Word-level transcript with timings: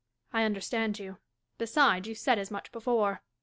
I 0.33 0.45
understand 0.45 0.97
you: 0.97 1.19
beside, 1.59 2.07
you 2.07 2.15
said 2.15 2.39
as 2.39 2.49
much 2.49 2.71
before. 2.71 3.21